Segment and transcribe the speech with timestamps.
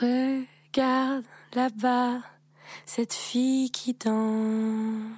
[0.00, 2.22] Regarde là-bas
[2.86, 5.12] cette fille qui danse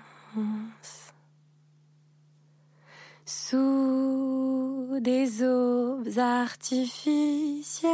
[3.24, 7.92] sous des aubes artificielles.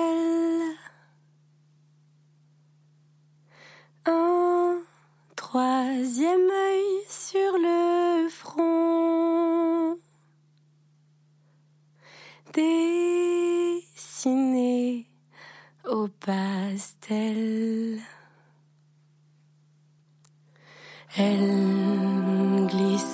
[4.06, 4.78] Un
[5.36, 9.98] troisième œil sur le front,
[12.54, 13.90] dessiné
[15.90, 17.98] au pastel.
[21.16, 23.09] Elle glisse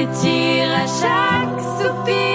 [0.00, 2.29] s'étire à chaque soupir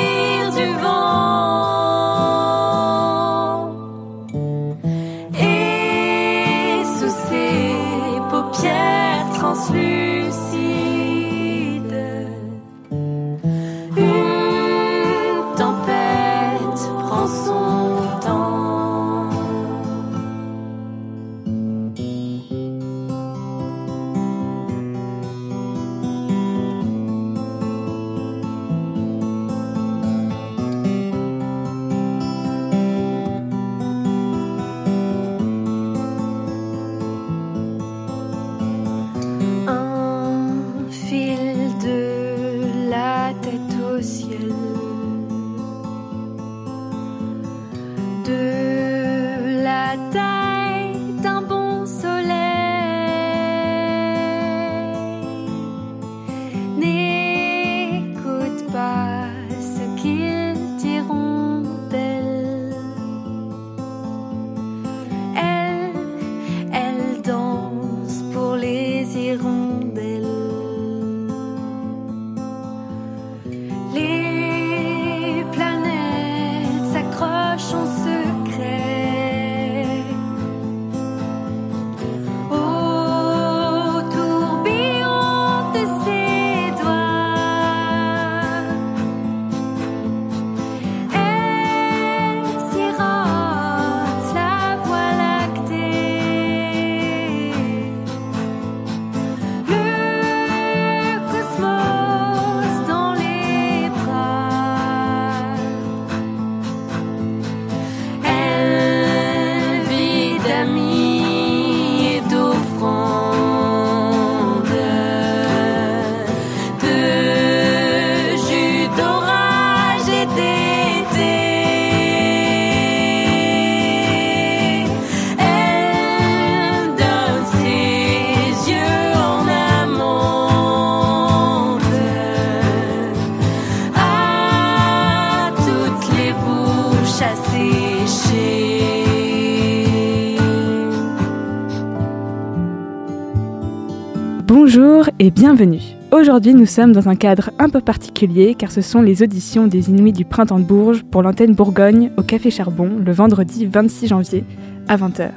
[144.48, 145.82] Bonjour et bienvenue.
[146.12, 149.90] Aujourd'hui, nous sommes dans un cadre un peu particulier car ce sont les auditions des
[149.90, 154.44] Inuits du Printemps de Bourges pour l'antenne Bourgogne au Café Charbon le vendredi 26 janvier
[154.88, 155.32] à 20h.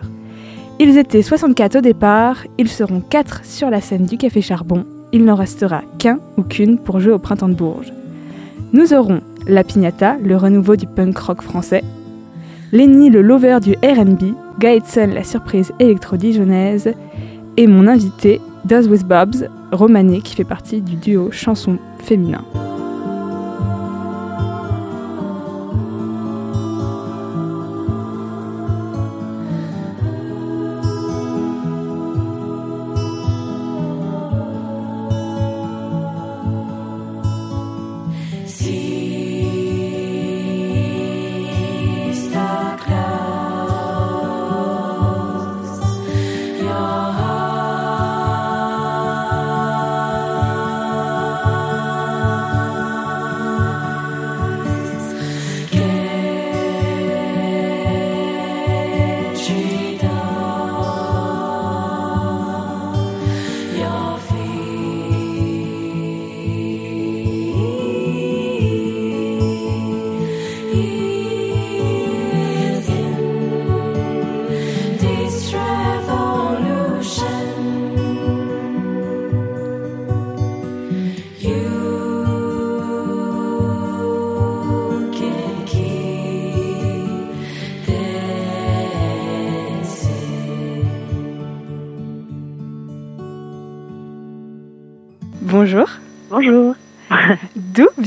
[0.79, 4.85] Ils étaient 64 au départ, ils seront 4 sur la scène du Café Charbon,
[5.15, 7.95] il n'en restera qu'un ou qu'une pour jouer au Printemps de Bourges.
[8.75, 11.83] Nous aurons La Pignata, le renouveau du punk rock français,
[12.73, 16.93] Lenny, le lover du RB, Gaëtson, la surprise électro-dijonnaise,
[17.57, 22.45] et mon invité, Does with Bobs, Romané, qui fait partie du duo chanson féminin.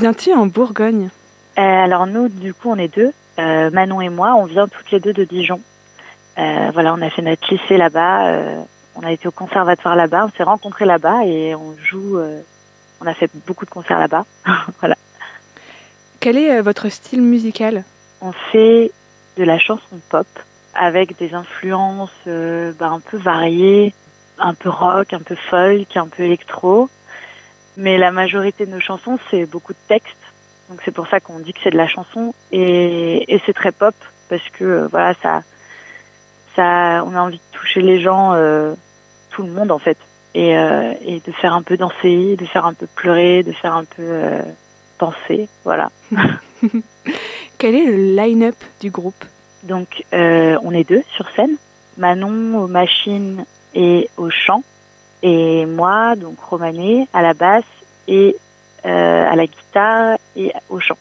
[0.01, 1.09] Viens-tu en Bourgogne?
[1.59, 3.11] Euh, alors nous, du coup, on est deux.
[3.37, 5.61] Euh, Manon et moi, on vient toutes les deux de Dijon.
[6.39, 8.65] Euh, voilà, on a fait notre lycée là-bas.
[8.95, 10.25] on a été au conservatoire là-bas.
[10.25, 12.17] On s'est rencontrés là-bas et on joue.
[12.99, 14.25] on a fait beaucoup de concerts là-bas.
[14.79, 14.95] voilà.
[16.19, 17.83] Quel est votre style musical?
[18.21, 18.91] On fait
[19.37, 20.25] de la chanson pop
[20.73, 23.93] avec des influences bah, un peu variées,
[24.39, 26.89] un peu rock, un peu folk, un peu électro.
[27.77, 30.15] Mais la majorité de nos chansons, c'est beaucoup de textes.
[30.69, 33.71] Donc c'est pour ça qu'on dit que c'est de la chanson et, et c'est très
[33.71, 33.95] pop
[34.29, 35.43] parce que euh, voilà ça,
[36.55, 38.73] ça, on a envie de toucher les gens, euh,
[39.31, 39.97] tout le monde en fait,
[40.33, 43.73] et, euh, et de faire un peu danser, de faire un peu pleurer, de faire
[43.73, 44.41] un peu euh,
[44.97, 45.89] penser, voilà.
[47.57, 49.25] Quel est le line-up du groupe?
[49.63, 51.55] Donc, euh, on est deux sur scène.
[51.97, 53.45] Manon aux machines
[53.75, 54.63] et au chant.
[55.23, 57.63] Et moi, donc Romané, à la basse
[58.07, 58.35] et
[58.85, 60.97] euh, à la guitare et au chant.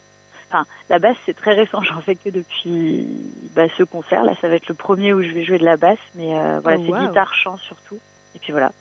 [0.49, 1.81] Enfin, la basse, c'est très récent.
[1.83, 3.07] J'en fais que depuis
[3.55, 4.23] bah, ce concert.
[4.23, 5.99] Là, ça va être le premier où je vais jouer de la basse.
[6.15, 7.07] Mais euh, voilà, Oh, c'est wow.
[7.07, 7.99] guitare, chant surtout.
[8.35, 8.71] Et puis voilà.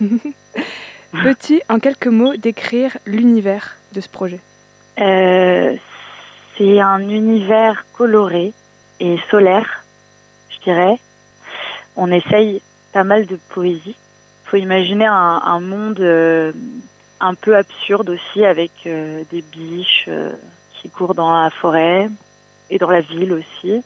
[1.22, 4.40] Peux-tu, en quelques mots, décrire l'univers de ce projet
[4.98, 5.76] Euh,
[6.56, 8.52] c'est un univers coloré
[9.00, 9.84] et solaire,
[10.50, 10.98] je dirais.
[11.96, 12.60] On essaye
[12.92, 13.96] pas mal de poésie.
[14.46, 16.52] Faut imaginer un, un monde euh,
[17.20, 20.32] un peu absurde aussi, avec euh, des biches euh,
[20.74, 22.08] qui courent dans la forêt
[22.70, 23.82] et dans la ville aussi.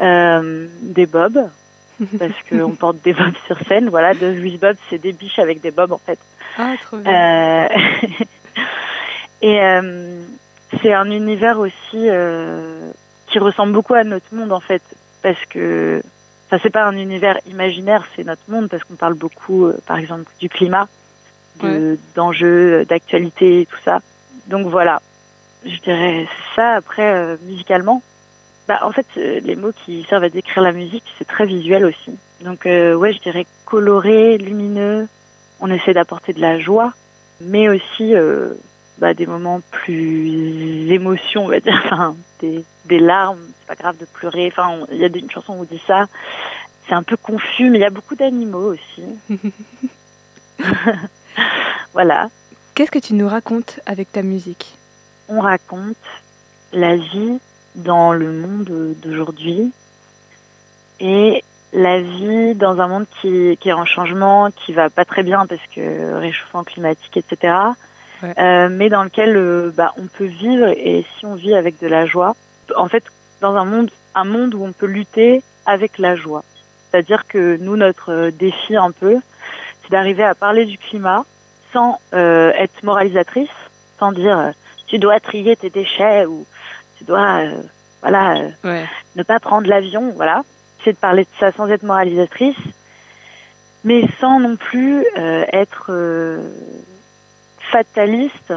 [0.00, 1.50] Des bobs,
[2.18, 3.88] parce qu'on porte des bobs sur scène.
[3.88, 6.18] Voilà, de Louis Bob, c'est des biches avec des bobs en fait.
[6.56, 7.12] Ah, trop bien.
[7.12, 7.68] Euh,
[9.42, 10.22] et euh,
[10.80, 12.90] c'est un univers aussi euh,
[13.26, 14.82] qui ressemble beaucoup à notre monde en fait,
[15.22, 16.02] parce que
[16.50, 19.98] ça c'est pas un univers imaginaire, c'est notre monde parce qu'on parle beaucoup, euh, par
[19.98, 20.88] exemple, du climat,
[21.60, 24.00] de- d'enjeux, d'actualité, tout ça.
[24.46, 25.02] Donc voilà,
[25.64, 26.74] je dirais ça.
[26.74, 28.02] Après, euh, musicalement,
[28.66, 31.84] bah en fait, euh, les mots qui servent à décrire la musique, c'est très visuel
[31.84, 32.12] aussi.
[32.42, 35.08] Donc euh, ouais, je dirais coloré, lumineux.
[35.60, 36.92] On essaie d'apporter de la joie,
[37.40, 38.54] mais aussi euh,
[38.98, 43.40] bah, des moments plus émotions, on va dire, enfin, des, des larmes.
[43.60, 44.48] C'est pas grave de pleurer.
[44.48, 46.06] Enfin, il y a une chanson où on dit ça.
[46.86, 49.04] C'est un peu confus, mais il y a beaucoup d'animaux aussi.
[51.92, 52.30] voilà.
[52.74, 54.76] Qu'est-ce que tu nous racontes avec ta musique?
[55.28, 55.96] On raconte
[56.72, 57.38] la vie
[57.74, 59.72] dans le monde d'aujourd'hui
[61.00, 65.22] et la vie dans un monde qui, qui est en changement, qui va pas très
[65.22, 67.54] bien parce que réchauffement climatique, etc.
[68.22, 68.34] Ouais.
[68.38, 71.86] Euh, mais dans lequel euh, bah, on peut vivre et si on vit avec de
[71.86, 72.34] la joie,
[72.76, 73.04] en fait,
[73.40, 76.42] dans un monde, un monde où on peut lutter avec la joie.
[76.90, 79.16] C'est-à-dire que nous, notre euh, défi un peu,
[79.82, 81.24] c'est d'arriver à parler du climat
[81.72, 83.48] sans euh, être moralisatrice,
[83.98, 84.50] sans dire euh,
[84.86, 86.46] tu dois trier tes déchets ou
[86.96, 87.52] tu dois euh,
[88.00, 88.84] voilà euh, Ouais.
[89.16, 90.42] ne pas prendre l'avion voilà
[90.82, 92.56] c'est de parler de ça sans être moralisatrice
[93.84, 96.48] mais sans non plus euh, être euh,
[97.70, 98.52] fataliste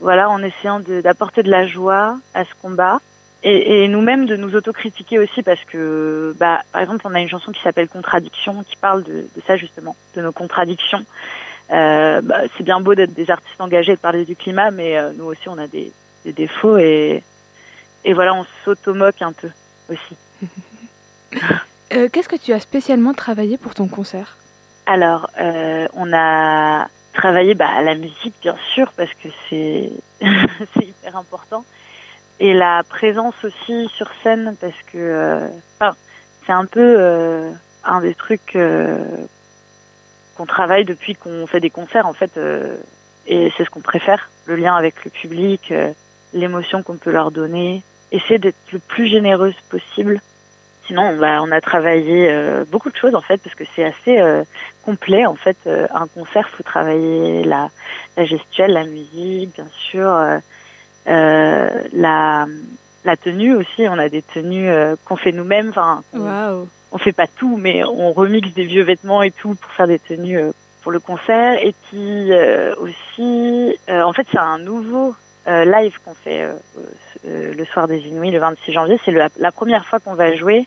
[0.00, 3.00] voilà en essayant d'apporter de la joie à ce combat.
[3.42, 7.28] Et, et nous-mêmes de nous autocritiquer aussi parce que bah par exemple on a une
[7.28, 11.06] chanson qui s'appelle Contradiction qui parle de, de ça justement de nos contradictions.
[11.70, 14.98] Euh, bah, c'est bien beau d'être des artistes engagés et de parler du climat, mais
[14.98, 15.90] euh, nous aussi on a des,
[16.26, 17.22] des défauts et,
[18.04, 19.48] et voilà, on s'automoque un peu
[19.88, 20.16] aussi.
[21.92, 24.36] Euh, Qu'est-ce que tu as spécialement travaillé pour ton concert?
[24.86, 29.90] Alors, on a travaillé bah, la musique, bien sûr, parce que c'est
[30.20, 31.64] c'est hyper important.
[32.38, 35.48] Et la présence aussi sur scène, parce que euh,
[36.46, 37.50] c'est un peu euh,
[37.84, 39.04] un des trucs euh,
[40.36, 42.36] qu'on travaille depuis qu'on fait des concerts, en fait.
[42.38, 42.76] euh,
[43.26, 45.72] et c'est ce qu'on préfère, le lien avec le public,
[46.32, 47.82] l'émotion qu'on peut leur donner.
[48.10, 50.20] Essayer d'être le plus généreuse possible.
[50.90, 54.18] Sinon, on a travaillé euh, beaucoup de choses, en fait, parce que c'est assez...
[54.18, 54.44] euh,
[54.82, 57.68] complet en fait euh, un concert faut travailler la,
[58.16, 60.08] la gestuelle la musique bien sûr
[61.06, 62.46] la
[63.04, 64.70] la tenue aussi on a des tenues
[65.04, 66.68] qu'on fait nous-mêmes enfin on, Waouh.
[66.92, 69.98] on fait pas tout mais on remixe des vieux vêtements et tout pour faire des
[69.98, 70.40] tenues
[70.82, 71.62] pour le concert.
[71.62, 72.32] Et puis
[72.78, 75.14] aussi en fait c'est un nouveau
[75.46, 76.54] euh, live qu'on fait euh,
[77.26, 78.98] euh, le soir des Inuits le 26 janvier.
[79.04, 80.66] C'est la première fois qu'on va jouer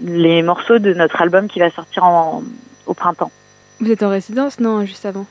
[0.00, 2.42] les morceaux de notre album qui va sortir en,
[2.86, 3.30] au printemps
[3.80, 5.26] Vous êtes en résidence, non, juste avant?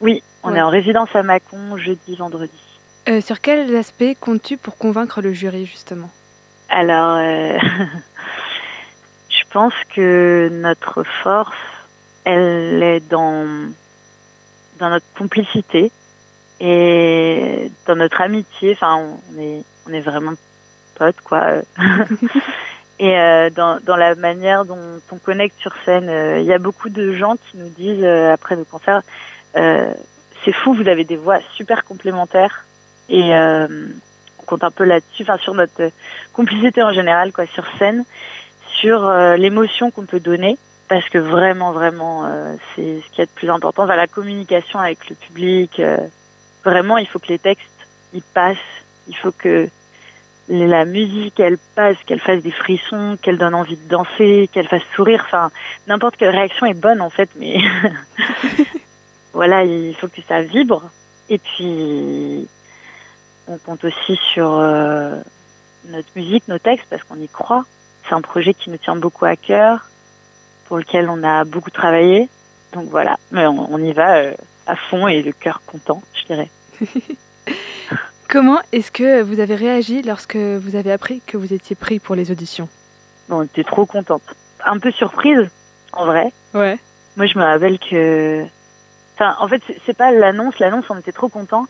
[0.00, 0.58] Oui, on Ouais.
[0.58, 2.52] est en résidence à Mâcon jeudi, vendredi.
[3.08, 6.10] Euh, Sur quels aspects comptes-tu pour convaincre le jury, justement?
[6.68, 7.58] Alors, euh,
[9.28, 11.54] je pense que notre force,
[12.24, 13.46] elle est dans,
[14.78, 15.90] dans notre complicité.
[16.60, 18.96] Et dans notre amitié, enfin,
[19.34, 20.34] on est, on est vraiment
[20.94, 21.44] potes, quoi.
[23.02, 24.78] Et euh, dans, dans la manière dont
[25.10, 28.32] on connecte sur scène, euh, il y a beaucoup de gens qui nous disent euh,
[28.32, 29.02] après nos concerts,
[29.54, 32.64] c'est fou, vous avez des voix super complémentaires.
[33.08, 35.90] Et on compte un peu là-dessus, sur notre
[36.32, 38.04] complicité en général, quoi, sur scène,
[38.68, 40.56] sur l'émotion qu'on peut donner,
[40.88, 42.26] parce que vraiment, vraiment,
[42.74, 43.84] c'est ce qu'il y a de plus important.
[43.84, 45.82] Enfin, la communication avec le public,
[46.64, 47.68] vraiment, il faut que les textes,
[48.14, 48.56] ils passent.
[49.08, 49.68] Il faut que
[50.48, 54.82] la musique, elle passe, qu'elle fasse des frissons, qu'elle donne envie de danser, qu'elle fasse
[54.94, 55.22] sourire.
[55.26, 55.50] Enfin,
[55.86, 57.58] n'importe quelle réaction est bonne en fait, mais
[59.32, 60.90] voilà, il faut que ça vibre.
[61.28, 62.46] Et puis,
[63.46, 65.20] on compte aussi sur euh,
[65.86, 67.64] notre musique, nos textes, parce qu'on y croit.
[68.08, 69.88] C'est un projet qui nous tient beaucoup à cœur,
[70.66, 72.28] pour lequel on a beaucoup travaillé.
[72.72, 74.34] Donc voilà, mais on, y va euh,
[74.66, 76.50] à fond et le cœur content, je dirais.
[78.32, 82.14] Comment est-ce que vous avez réagi lorsque vous avez appris que vous étiez pris pour
[82.14, 82.66] les auditions?
[83.28, 84.22] On était trop contente.
[84.64, 85.50] Un peu surprise,
[85.92, 86.32] en vrai.
[86.54, 86.78] Ouais.
[87.18, 88.42] Moi, je me rappelle que.
[89.16, 90.58] Enfin, en fait, c'est- pas l'annonce.
[90.60, 91.66] L'annonce, on était trop contents.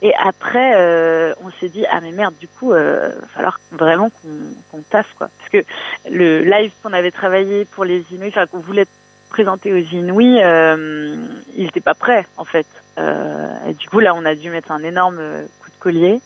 [0.00, 4.08] Et après, euh, on s'est dit ah mais merde, du coup, euh, va falloir vraiment
[4.08, 5.28] qu'on qu'on taffe quoi.
[5.38, 5.70] Parce que
[6.10, 8.86] le live qu'on avait travaillé pour les enfin qu'on voulait
[9.28, 12.66] présenter aux Inouïs, euh, il était pas prêt en fait.
[12.96, 15.20] Euh, et du coup, là, on a dû mettre un énorme
[15.60, 16.20] coup de collier,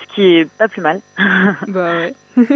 [0.00, 1.00] ce qui est pas plus mal.
[1.68, 2.14] Bah ouais.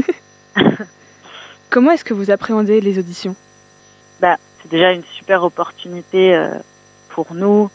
[1.71, 3.35] Comment est-ce que vous appréhendez les auditions?
[4.65, 6.49] C'est déjà une super opportunité euh,
[7.11, 7.69] pour nous.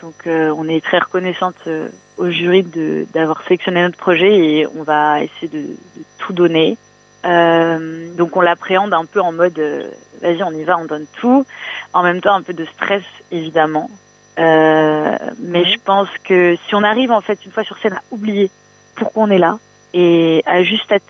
[0.00, 2.62] Donc euh, on est très reconnaissante euh, au jury
[3.12, 6.78] d'avoir sélectionné notre projet et on va essayer de, de tout donner.
[7.22, 9.58] Donc on l'appréhende un peu en mode
[10.20, 11.46] vas-y on y va, on donne tout.
[11.92, 13.90] En même temps un peu de stress évidemment.
[14.38, 18.02] Euh, mais je pense que si on arrive en fait une fois sur scène à
[18.10, 18.50] oublier
[18.96, 19.58] pourquoi on est là
[19.92, 21.04] et à juste être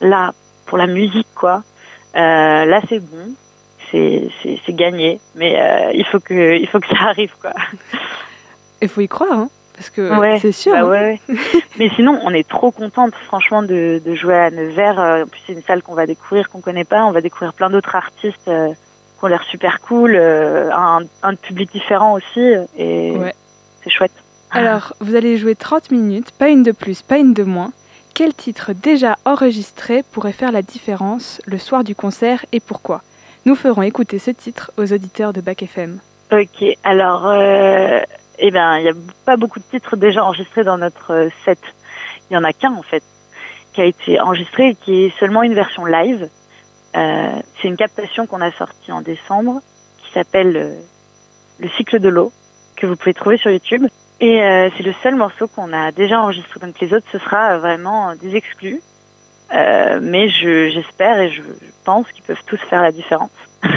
[0.00, 0.34] là
[0.66, 1.62] pour la musique quoi,
[2.16, 3.34] euh, là c'est bon
[3.90, 7.52] c'est c'est c'est gagné mais euh, il faut que il faut que ça arrive quoi
[8.82, 10.72] Il faut y croire, hein Parce que Ouais, c'est sûr.
[10.72, 10.84] Bah hein.
[10.88, 11.36] ouais, ouais.
[11.78, 15.40] mais sinon on est trop contente franchement de, de jouer à Nevers Euh, en plus
[15.46, 18.48] c'est une salle qu'on va découvrir qu'on connaît pas on va découvrir plein d'autres artistes
[18.48, 18.68] euh,
[19.22, 22.40] ont l'air super cool euh, un, un public différent aussi
[22.76, 23.34] et Ouais.
[23.82, 24.12] c'est chouette
[24.50, 27.72] Alors, vous allez jouer 30 minutes, pas une de plus, pas une de moins.
[28.14, 33.02] Quel titre déjà enregistré pourrait faire la différence le soir du concert et pourquoi?
[33.44, 35.98] Nous ferons écouter ce titre aux auditeurs de Bac FM.
[36.32, 38.00] Ok, alors, euh,
[38.38, 38.94] eh ben, il n'y a
[39.24, 41.58] pas beaucoup de titres déjà enregistrés dans notre euh, set.
[42.30, 43.02] Il y en a qu'un en fait,
[43.72, 46.28] qui a été enregistré et qui est seulement une version live.
[46.96, 49.60] Euh, c'est une captation qu'on a sortie en décembre,
[49.98, 50.78] qui s'appelle euh,
[51.60, 52.32] Le cycle de l'eau,
[52.76, 53.86] que vous pouvez trouver sur YouTube.
[54.20, 56.58] Et euh, c'est le seul morceau qu'on a déjà enregistré.
[56.60, 58.80] Donc les autres, ce sera vraiment des exclus.
[59.52, 63.30] Mais je- j'espère et je, je pense qu'ils peuvent tous faire la différence.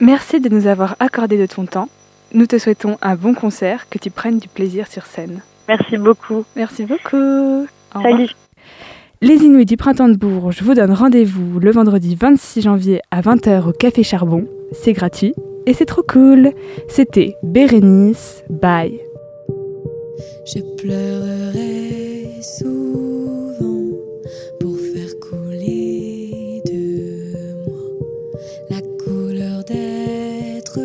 [0.00, 1.88] Merci de nous avoir accordé de ton temps.
[2.32, 5.40] Nous te souhaitons un bon concert, que tu prennes du plaisir sur scène.
[5.68, 6.44] Merci beaucoup.
[6.56, 7.66] Merci beaucoup.
[7.94, 8.49] Au revoir.
[9.22, 13.68] Les Inuits du printemps de Bourges vous donnent rendez-vous le vendredi 26 janvier à 20h
[13.68, 14.46] au Café Charbon.
[14.72, 15.34] C'est gratuit
[15.66, 16.52] et c'est trop cool.
[16.88, 18.42] C'était Bérénice.
[18.48, 18.98] Bye.
[20.46, 23.90] Je pleurerai souvent
[24.58, 27.34] pour faire couler de
[27.66, 27.76] moi
[28.70, 30.80] la couleur d'être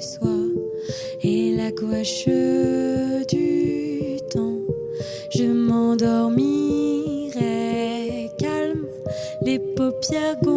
[0.00, 0.36] soi
[1.24, 2.28] et la gouache
[10.02, 10.55] les paupières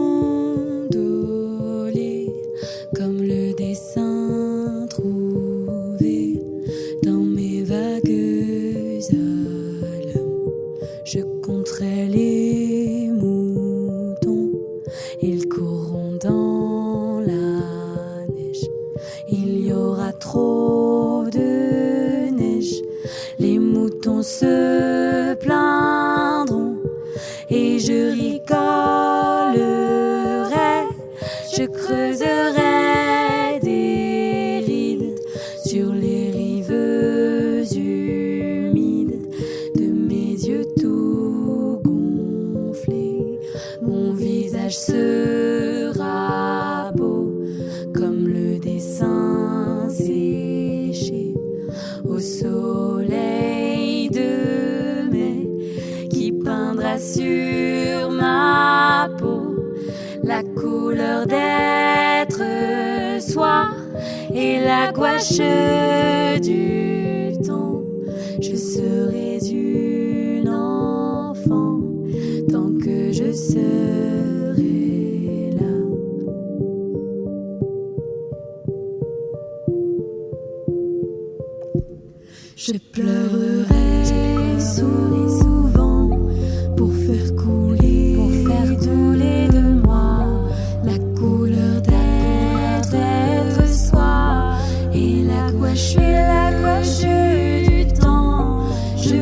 [64.33, 65.39] et la gouache
[66.41, 67.83] du temps.
[68.41, 71.81] Je serai une enfant
[72.49, 74.69] tant que je serai
[75.59, 75.75] là.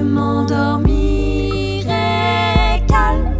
[0.07, 1.85] M'endormirai
[2.87, 3.35] calme,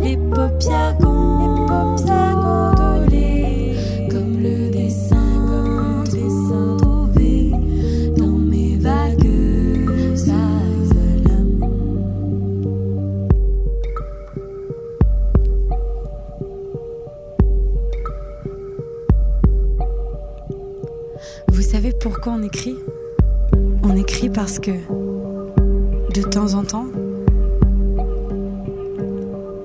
[0.00, 2.46] les paupières gondolées,
[4.10, 7.52] comme le dessin, dessin trouvé
[8.16, 9.26] dans mes vagues
[10.28, 11.60] âmes.
[21.48, 22.76] Vous savez pourquoi on écrit?
[23.82, 24.72] On écrit parce que,
[26.46, 26.86] temps en temps,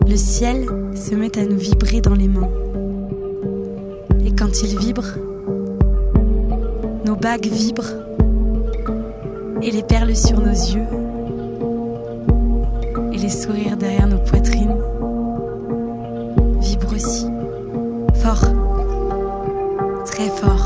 [0.08, 0.65] le ciel
[0.96, 2.50] se met à nous vibrer dans les mains.
[4.26, 5.06] Et quand il vibre,
[7.06, 7.94] nos bagues vibrent
[9.62, 10.88] et les perles sur nos yeux
[13.13, 14.76] et les sourires derrière nos poitrines
[16.62, 17.28] vibrent aussi.
[18.15, 18.46] Fort,
[20.06, 20.61] très fort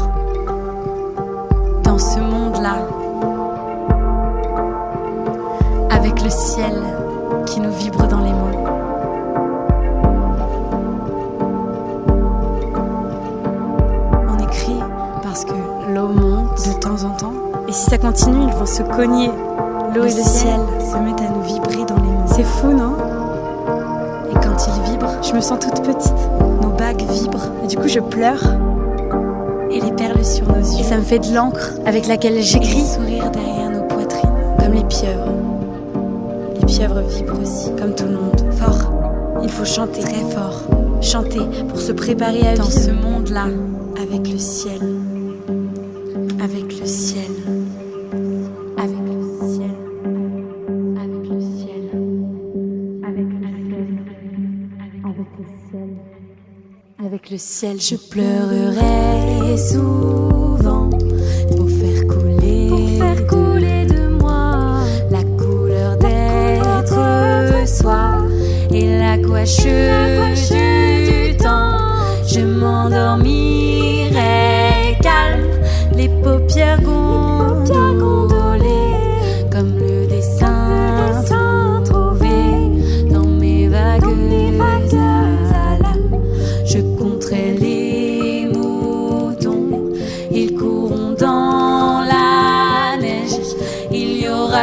[17.95, 19.29] ça continue, ils vont se cogner.
[19.95, 22.27] L'eau et le ciel se mettent à nous vibrer dans les mains.
[22.27, 22.93] C'est fou, non?
[24.29, 26.13] Et quand ils vibrent, je me sens toute petite.
[26.61, 28.43] Nos bagues vibrent, et du coup je pleure
[29.71, 30.81] et les perles sur nos yeux.
[30.81, 32.81] Et ça me fait de l'encre avec laquelle j'écris.
[32.81, 34.29] sourire derrière nos poitrines.
[34.59, 35.31] Comme les pieuvres.
[36.59, 38.53] Les pieuvres vibrent aussi, comme tout le monde.
[38.57, 38.91] Fort.
[39.41, 40.01] Il faut chanter.
[40.01, 40.63] Très fort.
[41.01, 43.45] Chanter pour se préparer à Dans ce monde-là,
[44.01, 44.81] avec le ciel.
[57.05, 60.89] Avec le ciel, Je pleurerai souvent
[61.55, 64.79] pour faire couler, pour faire couler de moi
[65.11, 68.25] la couleur d'être soi
[68.71, 69.67] et la gouache,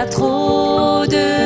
[0.06, 1.41] trop de